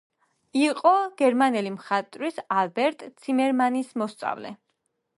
იყო 0.61 0.93
გერმანელი 1.21 1.75
მხატვრის 1.75 2.41
ალბერტ 2.63 3.07
ციმერმანის 3.23 3.97
მოსწავლე. 4.05 4.57